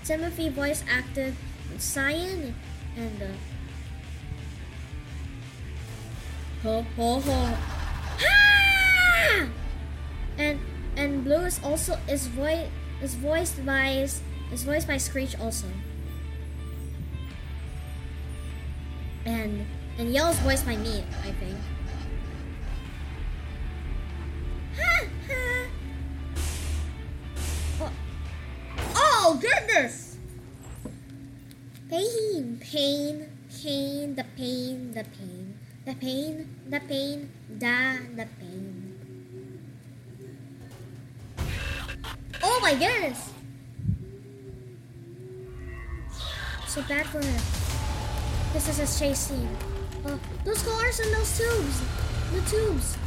[0.03, 1.35] Timothy voice acted
[1.77, 2.55] Cyan
[2.97, 3.27] and uh,
[6.63, 7.57] ho ho ho.
[8.19, 8.56] Ha!
[9.17, 9.47] Ah!
[10.37, 10.59] and
[10.95, 12.69] and Blue is also is voice
[13.01, 13.89] is voiced by
[14.51, 15.67] is voiced by Screech also.
[19.25, 19.65] And
[19.97, 21.57] and Yellow's voiced by me, I think.
[29.27, 30.15] Oh goodness!
[31.89, 38.86] Pain, pain, pain, the pain, the pain, the pain, the pain, da, the pain.
[42.43, 43.31] Oh my goodness!
[46.67, 48.53] So bad for her.
[48.53, 49.49] This is a chase scene.
[50.05, 51.81] Uh, those cars and those tubes!
[52.31, 52.97] The tubes!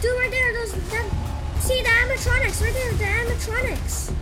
[0.00, 1.06] Dude, right there, those, that,
[1.60, 4.12] see the animatronics, right there, the animatronics.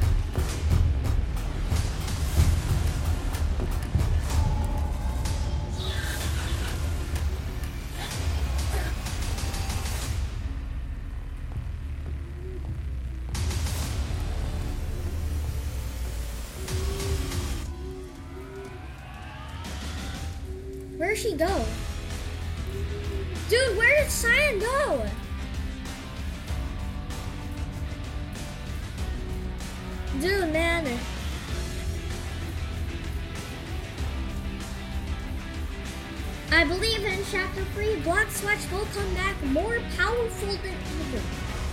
[38.73, 41.23] Will come back more powerful than ever.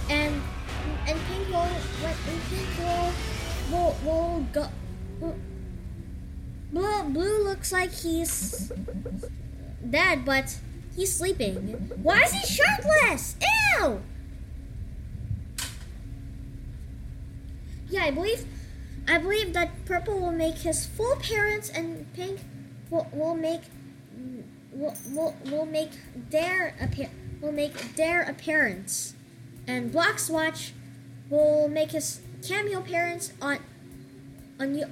[0.10, 0.42] And
[1.08, 3.14] and Pink will and Pink will
[3.72, 4.68] will, will go
[6.72, 8.72] Blue, Blue looks like he's
[9.90, 10.60] dead, but
[10.96, 11.56] he's sleeping.
[12.04, 13.38] Why is he shirtless?
[13.80, 14.02] Ew!
[17.90, 18.46] Yeah, I believe
[19.08, 22.42] I believe that purple will make his full appearance and pink
[22.90, 23.62] will, will make
[24.78, 25.92] will, will, will make
[26.30, 27.10] their appear
[27.42, 29.14] will make their appearance.
[29.68, 30.72] And Bloxwatch
[31.30, 33.60] will make his cameo appearance on
[34.60, 34.86] on you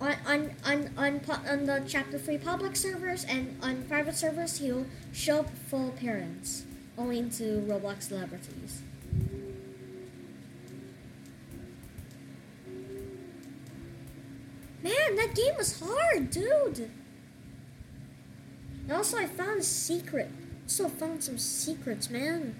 [0.00, 4.86] on on on on, on the chapter 3 public servers and on private servers he'll
[5.12, 6.64] show up full appearance
[6.98, 8.82] only to Roblox celebrities.
[14.82, 16.90] Man, that game was hard, dude.
[18.90, 20.28] And also, I found a secret.
[20.64, 22.56] Also, found some secrets, man.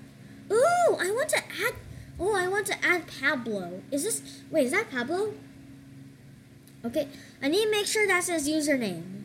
[0.48, 1.74] Ooh, I want to add.
[2.20, 3.82] Oh, I want to add Pablo.
[3.90, 4.22] Is this?
[4.48, 5.34] Wait, is that Pablo?
[6.84, 7.08] Okay,
[7.42, 9.24] I need to make sure that's his username.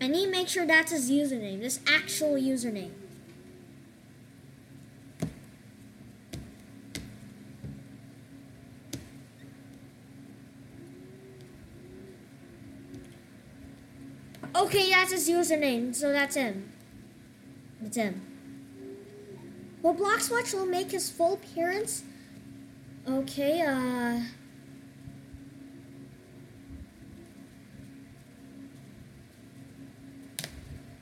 [0.00, 1.60] I need to make sure that's his username.
[1.60, 2.92] This actual username.
[14.60, 16.70] Okay, that's his username, so that's him.
[17.80, 18.20] That's him.
[19.80, 22.02] Well, Bloxwatch will make his full appearance.
[23.08, 24.20] Okay, uh.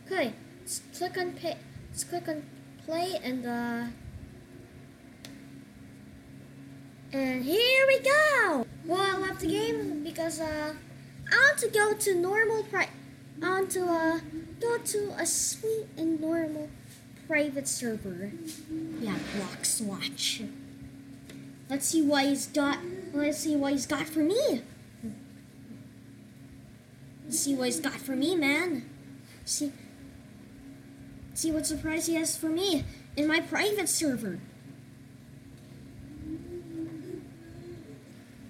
[0.07, 1.57] Okay, let's click on pay.
[1.91, 2.45] Let's click on
[2.87, 3.87] play and uh.
[7.13, 8.67] And here we go.
[8.87, 10.75] Well, I left the game because uh,
[11.33, 12.87] I want to go to normal pri.
[13.43, 14.21] I want to uh
[14.61, 16.69] go to a sweet and normal
[17.27, 18.33] private server.
[19.01, 20.49] Yeah, Bloxwatch.
[21.69, 22.79] Let's see what he's got.
[23.13, 24.63] Let's see what he's got for me.
[27.25, 28.89] Let's see what he's got for me, man.
[29.45, 29.73] See,
[31.35, 32.85] see what surprise he has for me
[33.17, 34.41] in my private server.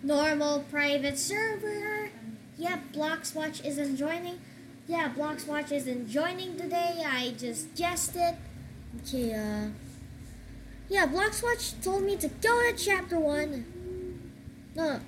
[0.03, 2.11] Normal private server.
[2.57, 4.41] Yep, Bloxwatch isn't joining.
[4.89, 7.05] Yeah, Bloxwatch isn't joining today.
[7.07, 8.37] I just guessed it.
[9.03, 9.69] Okay, uh.
[10.89, 14.23] Yeah, Bloxwatch told me to go to chapter 1.
[14.75, 15.01] No,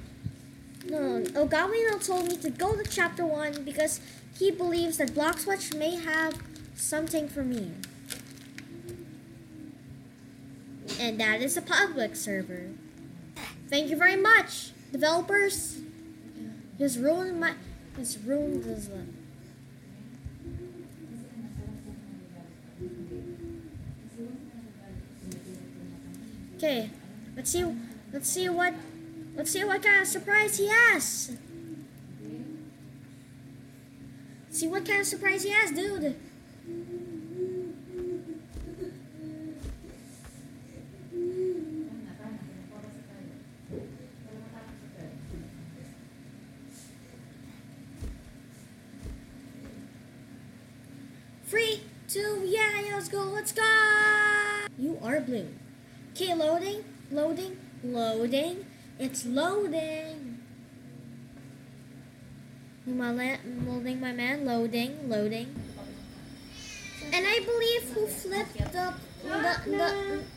[0.87, 1.47] no, no.
[1.47, 4.01] Ogawino told me to go to chapter 1 because
[4.39, 6.35] he believes that Bloxwatch may have
[6.75, 7.73] something for me.
[11.01, 12.69] And that is a public server.
[13.71, 15.81] Thank you very much, developers.
[16.79, 17.55] Just ruined my.
[17.97, 18.91] Just ruined this.
[26.63, 26.91] Okay,
[27.35, 27.65] let's see.
[28.13, 28.75] Let's see what.
[29.35, 31.33] Let's see what kind of surprise he has.
[34.51, 36.17] See what kind of surprise he has, dude.
[51.47, 53.63] Three, two, yeah, yeah, let's go, let's go.
[54.77, 55.49] You are blue.
[56.13, 56.85] Okay, loading,
[57.93, 58.67] loading.
[58.99, 60.39] It's loading.
[62.87, 64.45] My la- loading, my man.
[64.45, 65.55] Loading, loading.
[67.13, 69.89] and I believe who flipped the the the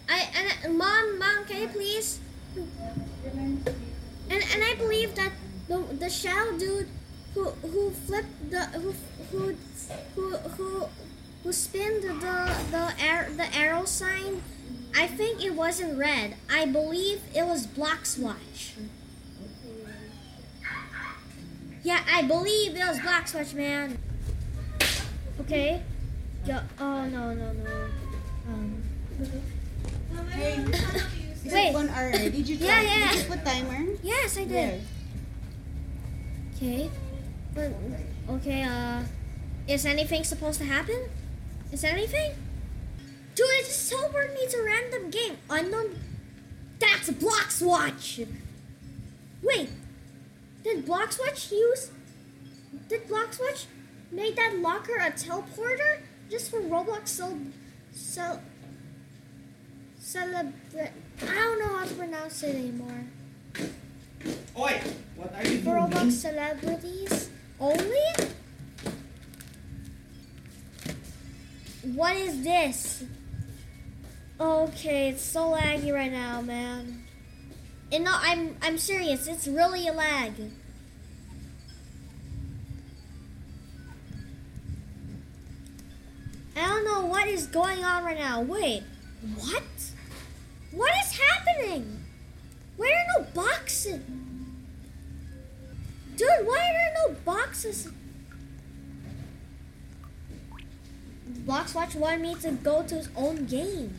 [0.09, 0.19] I
[0.65, 2.19] and mom mom can you please
[2.55, 5.31] and and I believe that
[5.67, 6.87] the the shadow dude
[7.33, 8.93] who who flipped the who
[9.31, 9.55] who
[10.15, 10.25] who
[10.57, 10.87] who,
[11.43, 12.13] who spinned the
[12.71, 14.41] the air the arrow sign
[14.95, 16.35] I think it wasn't red.
[16.49, 18.71] I believe it was Bloxwatch.
[21.83, 23.97] Yeah, I believe it was Bloxwatch, man.
[25.41, 25.81] Okay.
[26.45, 27.71] Yo, oh no no no.
[28.47, 28.83] Um.
[30.29, 30.63] Hey,
[31.45, 31.73] is Wait.
[31.73, 32.11] one hour?
[32.11, 32.67] Did you try?
[32.67, 33.11] Yeah, yeah.
[33.11, 33.85] Did you put timer?
[34.03, 34.81] Yes, I did.
[36.55, 36.89] Okay.
[37.55, 37.71] But
[38.29, 38.63] okay.
[38.63, 39.03] Uh,
[39.67, 41.09] is anything supposed to happen?
[41.71, 42.33] Is anything?
[43.73, 45.37] Dude, it just me to a random game.
[45.49, 45.99] Unknown.
[46.79, 48.27] That's Bloxwatch.
[49.41, 49.69] Wait.
[50.63, 51.91] Did Bloxwatch use?
[52.87, 53.65] Did Bloxwatch
[54.11, 57.37] make that locker a teleporter just for Roblox cel
[57.91, 58.41] cel
[59.99, 60.91] celebrate?
[61.21, 63.05] I don't know how to pronounce it anymore.
[64.57, 64.81] Oi!
[65.15, 65.91] What are you For doing?
[65.91, 68.29] Roblox celebrities only?
[71.95, 73.03] What is this?
[74.39, 77.03] Okay, it's so laggy right now, man.
[77.91, 79.27] And no, I'm I'm serious.
[79.27, 80.33] It's really a lag.
[86.55, 88.41] I don't know what is going on right now.
[88.41, 88.83] Wait,
[89.35, 89.63] what?
[90.71, 92.03] What is happening?
[92.77, 94.01] Why are no boxes?
[96.15, 97.89] Dude, why are there no boxes?
[101.45, 103.93] Bloxwatch wanted me to go to his own game.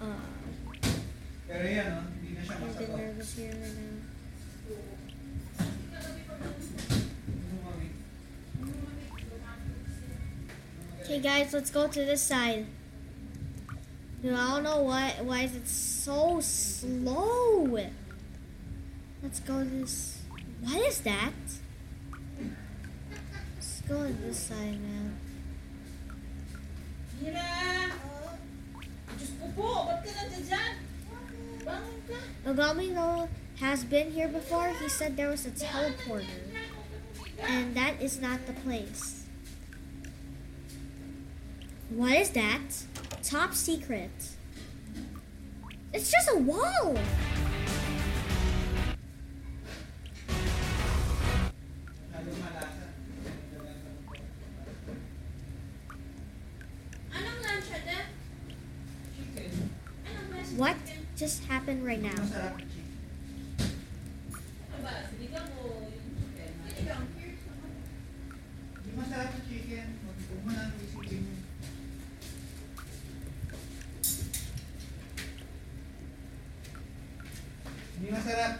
[0.00, 0.06] Uh,
[1.54, 2.02] Pero yan, no?
[2.18, 2.98] Hindi na siya I'm a bit masagot.
[2.98, 3.94] nervous here right now.
[7.38, 7.88] Ano, mami?
[11.06, 12.66] Okay, guys, let's go to this side.
[14.18, 15.14] Dude, I don't know why.
[15.22, 17.70] Why is it so slow?
[19.22, 20.26] Let's go to this.
[20.58, 21.38] What is that?
[23.54, 25.14] Let's go to this side, man.
[27.22, 27.38] Mira!
[27.38, 28.34] Uh-huh.
[29.14, 30.43] Diyos ko po, ba't ka nandiyan dyan?
[32.44, 32.56] Bangon.
[32.56, 33.28] Ogami no
[33.60, 34.68] has been here before.
[34.80, 36.24] He said there was a teleporter,
[37.40, 39.24] and that is not the place.
[41.90, 42.60] What is that?
[43.22, 44.10] Top secret.
[45.92, 46.96] It's just a wall.
[61.84, 62.16] Right now?
[62.16, 62.96] Masarap yung chicken.
[64.72, 65.04] Ano ba?
[65.12, 66.50] Sinigang o yung chicken?
[66.64, 67.04] Sinigang.
[68.72, 69.88] Hindi masarap yung chicken.
[70.00, 71.40] Huwag mo nang isipin yun.
[78.00, 78.52] Hindi masarap.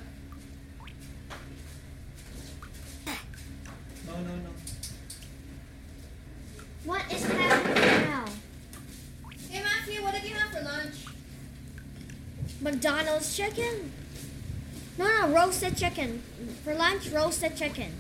[4.05, 4.53] No, no, no.
[6.85, 8.29] What is happening now?
[9.49, 11.09] Hey Matthew, what did you have for lunch?
[12.85, 13.93] McDonald's chicken?
[14.99, 16.23] No, no, roasted chicken.
[16.65, 17.91] For lunch, roasted chicken.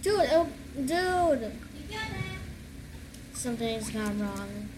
[0.00, 0.46] Dude, oh,
[0.76, 0.86] dude.
[0.86, 2.38] You got it.
[3.32, 4.68] Something's gone wrong.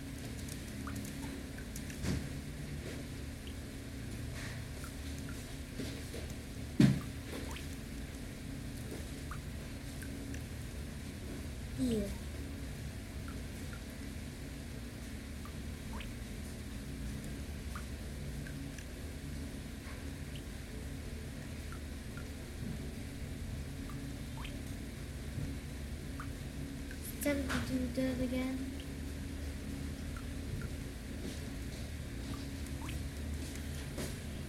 [11.79, 12.03] Ew.
[27.27, 28.71] Time to do that again.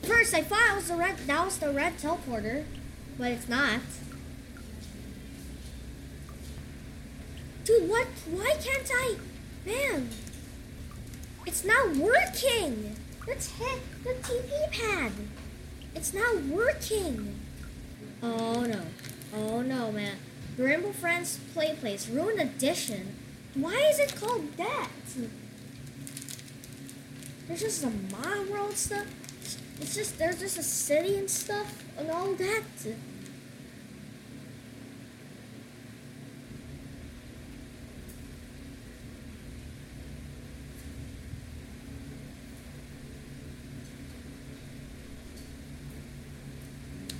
[0.04, 1.18] First, I thought it was the red.
[1.26, 2.66] That was the red teleporter,
[3.18, 3.80] but it's not.
[7.64, 8.06] Dude, what?
[8.30, 9.16] Why can't I?
[9.66, 10.10] Man,
[11.48, 12.96] it's not working.
[13.28, 15.14] Let's hit the TP pad.
[15.96, 17.40] It's not working.
[18.22, 18.82] Oh no.
[19.36, 20.18] Oh no, man.
[20.58, 23.16] Rainbow Friends Play Place Ruined Edition.
[23.54, 24.90] Why is it called that?
[27.48, 29.06] There's just a mod world stuff.
[29.80, 32.64] It's just there's just a city and stuff and all that.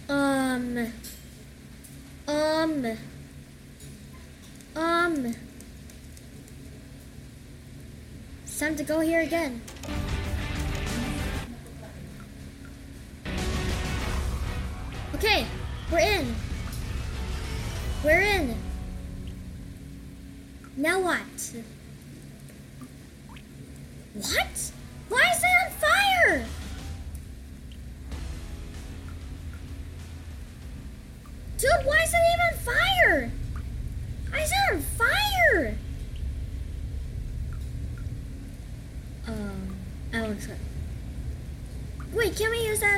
[0.10, 0.92] Uh Um.
[2.28, 2.98] Um.
[4.76, 5.36] Um.
[8.44, 9.62] It's time to go here again.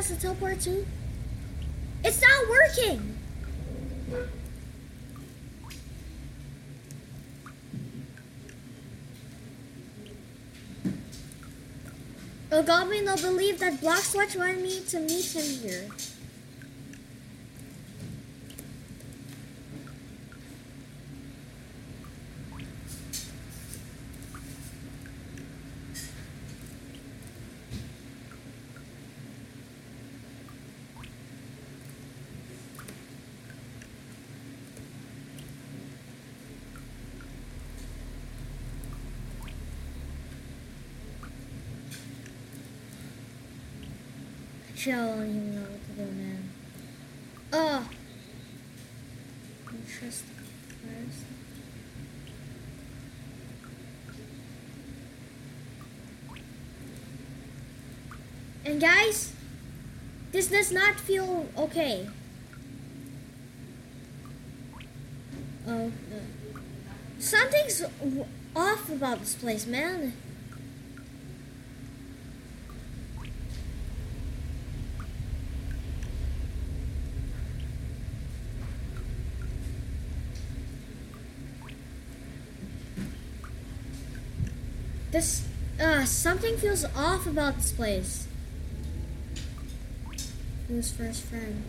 [0.09, 0.87] That teleport too?
[2.03, 3.15] It's not working!
[12.49, 15.87] Goblin will believe that Bloxwatch wanted me to meet him here.
[44.79, 46.49] Actually, I don't even know what to do, man.
[47.51, 47.89] Oh!
[49.69, 50.29] Interesting.
[50.69, 51.25] First.
[58.63, 59.33] And guys,
[60.31, 62.07] this does not feel okay.
[65.67, 65.91] Oh,
[67.17, 67.83] something's
[68.55, 70.13] off about this place, man.
[85.11, 85.47] This,
[85.81, 86.05] uh,
[86.49, 88.27] something feels off about this place.
[90.67, 91.63] Who's first friend?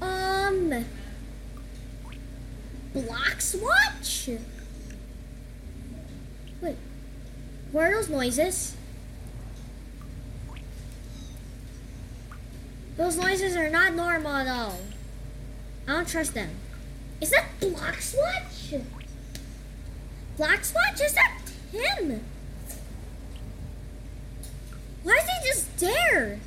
[0.00, 0.84] Um,
[2.94, 4.38] Bloxwatch?
[6.60, 6.76] Wait,
[7.72, 8.76] what are those noises?
[12.96, 14.78] Those noises are not normal at all.
[15.88, 16.50] I don't trust them.
[17.20, 18.82] Is that Bloxwatch?
[20.38, 21.00] Bloxwatch?
[21.00, 21.40] Is that
[21.72, 22.24] him?
[25.04, 26.40] Why is he just there?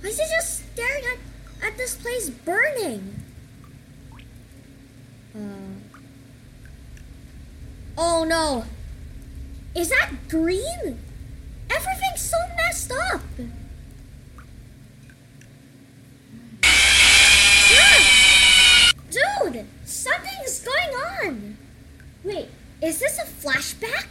[0.00, 3.22] Why is he just staring at, at this place burning?
[5.34, 5.40] Uh,
[7.98, 8.64] oh no.
[9.74, 10.98] Is that green?
[11.70, 13.20] Everything's so messed up.
[17.72, 18.04] Ah!
[19.10, 20.94] Dude, something's going
[21.24, 21.56] on.
[22.22, 22.48] Wait,
[22.84, 24.06] is this a flashback?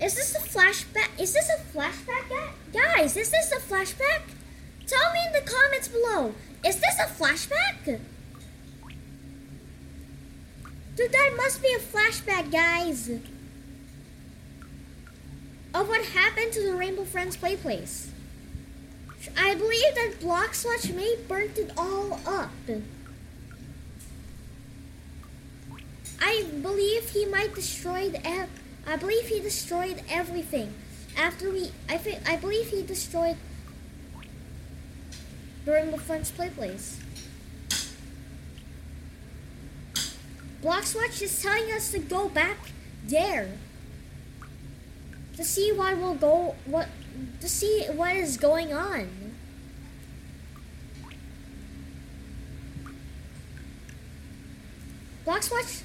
[0.00, 1.08] Is this a flashback?
[1.18, 3.16] Is this a flashback, gu- guys?
[3.16, 4.22] Is this a flashback?
[4.86, 6.34] Tell me in the comments below.
[6.64, 8.00] Is this a flashback?
[10.96, 13.08] Dude, that must be a flashback, guys.
[15.74, 18.10] Of what happened to the Rainbow Friends play place.
[19.36, 22.50] I believe that Bloxwatch may burnt it all up.
[26.22, 28.20] I believe he might destroyed.
[28.24, 28.48] ev-
[28.86, 30.72] I believe he destroyed everything.
[31.16, 33.36] After we, I think, I believe he destroyed
[35.64, 37.00] during the French play place.
[40.62, 42.70] Bloxwatch is telling us to go back
[43.04, 43.58] there
[45.36, 46.88] to see what will go what
[47.40, 49.08] to see what is going on.
[55.26, 55.82] Bloxwatch,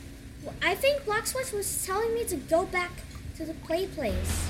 [0.61, 2.91] I think Bloxwatch was telling me to go back
[3.37, 4.49] to the play place.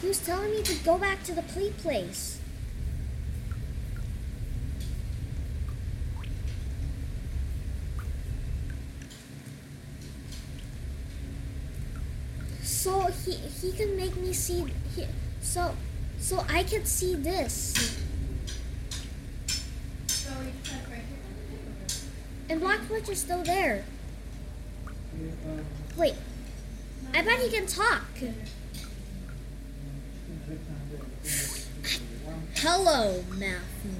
[0.00, 2.40] He was telling me to go back to the play place.
[12.62, 14.64] So he he can make me see
[14.96, 15.06] he,
[15.40, 15.74] so
[16.22, 17.74] so I can see this.
[20.06, 21.98] So you check right here.
[22.48, 23.84] And Bloxwatch is still there.
[25.96, 26.14] Wait.
[27.12, 28.04] I bet he can talk.
[32.54, 33.90] Hello, Matthew.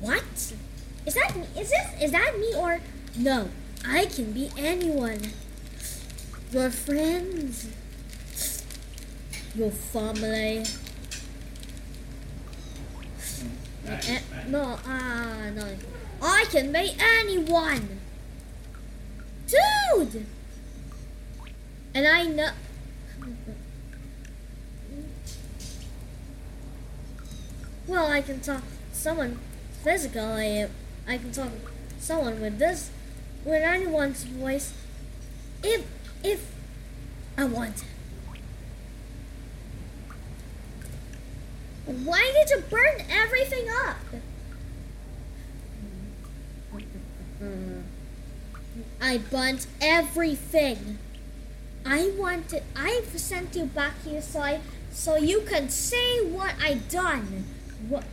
[0.00, 0.24] What?
[1.06, 1.44] Is that me?
[1.58, 2.80] Is this is that me or
[3.16, 3.50] no?
[3.86, 5.20] I can be anyone.
[6.50, 7.68] Your friends,
[9.60, 10.64] your family.
[14.48, 15.66] No, ah, no.
[16.22, 18.00] I can be anyone,
[19.46, 20.26] dude.
[21.94, 22.50] And I know.
[27.86, 29.38] Well, I can talk someone
[29.82, 30.66] physically.
[31.06, 31.50] I can talk
[31.98, 32.90] someone with this,
[33.44, 34.72] with anyone's voice,
[35.62, 35.84] if
[36.24, 36.50] if
[37.36, 37.84] I want.
[41.90, 43.96] Why did you burn everything up?
[49.00, 50.98] I burnt everything.
[51.84, 52.62] I wanted.
[52.76, 54.60] I've sent you back here so I,
[54.90, 57.44] so you can say what I done.
[57.88, 58.04] What?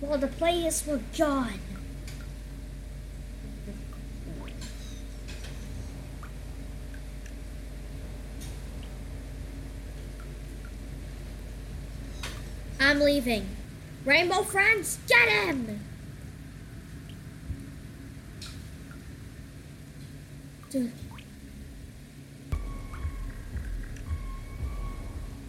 [0.00, 1.60] While the players were gone.
[13.00, 13.48] I'm leaving.
[14.04, 15.80] Rainbow friends, get him!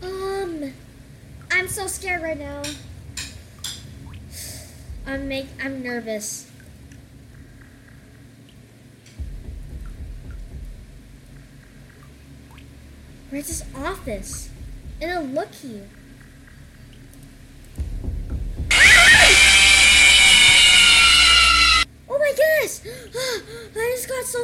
[0.01, 0.73] Um,
[1.51, 2.61] I'm so scared right now.
[5.05, 6.49] I'm make I'm nervous.
[13.29, 14.49] Where's this office?
[15.01, 15.89] And a look here.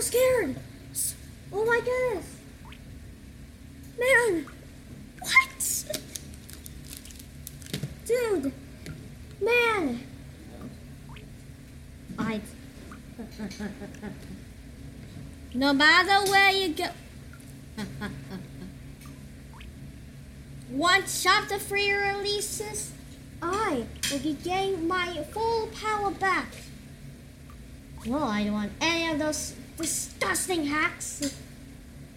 [0.08, 0.56] Scared.
[1.52, 2.38] Oh my goodness.
[4.00, 4.46] Man.
[5.20, 6.02] What?
[8.06, 8.54] Dude.
[9.42, 10.00] Man.
[12.18, 12.42] I.
[15.54, 16.86] No matter where you go.
[20.70, 22.92] Once chapter three releases,
[23.42, 26.48] I will getting my full power back.
[28.06, 31.36] Well, I don't want any of those disgusting hacks.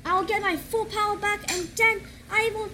[0.05, 2.01] I will get my full power back, and then
[2.31, 2.71] I will,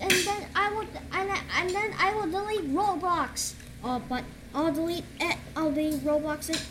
[0.00, 3.54] and then I will, and, and then I will delete Roblox.
[3.82, 5.36] Oh, but I'll delete it.
[5.56, 6.50] I'll delete Roblox.
[6.50, 6.66] It.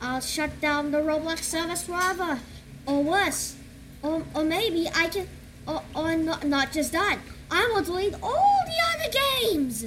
[0.00, 2.40] I'll shut down the Roblox service forever,
[2.86, 3.54] or worse,
[4.02, 5.28] or, or maybe I can,
[5.66, 7.18] or, or not, not just that.
[7.50, 9.86] I will delete all the other games.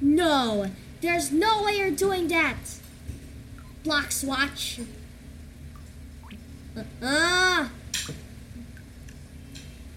[0.00, 0.70] No,
[1.00, 2.56] there's no way you're doing that.
[3.86, 4.84] Bloxwatch.
[7.00, 7.70] Ah.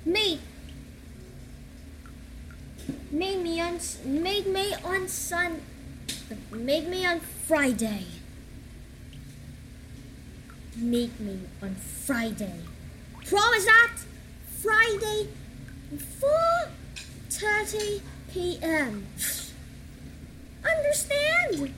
[0.05, 0.39] Me.
[3.09, 5.61] Made me on made me on Sun
[6.51, 8.05] made me on Friday.
[10.77, 12.59] Meet me on Friday.
[13.25, 13.93] Promise that
[14.61, 15.29] Friday
[16.21, 19.07] 4:30 p.m.
[20.63, 21.73] Understand?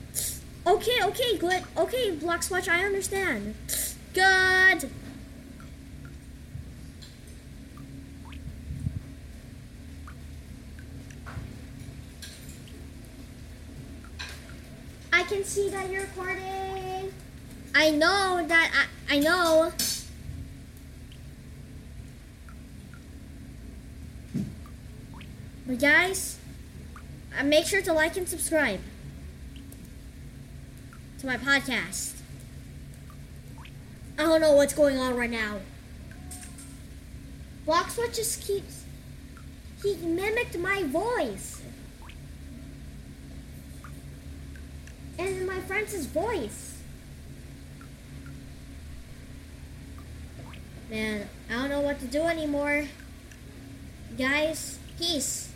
[0.66, 1.64] Okay, okay, good.
[1.76, 3.56] Okay, Bloxwatch, I understand.
[4.14, 4.90] Good.
[15.12, 17.12] I can see that you're recording.
[17.74, 19.72] I know that I, I know.
[25.66, 26.38] But guys,
[27.38, 28.80] uh, make sure to like and subscribe
[31.22, 32.14] to my podcast.
[34.18, 35.58] I don't know what's going on right now.
[37.68, 38.86] Bloxwatch just keeps.
[39.84, 41.62] He mimicked my voice.
[45.20, 46.80] And my friend's voice.
[50.90, 52.86] Man, I don't know what to do anymore.
[54.18, 55.51] Guys, peace.